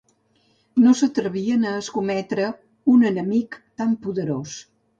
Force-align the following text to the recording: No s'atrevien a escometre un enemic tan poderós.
No 0.85 0.93
s'atrevien 1.01 1.67
a 1.71 1.75
escometre 1.81 2.49
un 2.97 3.07
enemic 3.13 3.61
tan 3.83 3.97
poderós. 4.09 4.61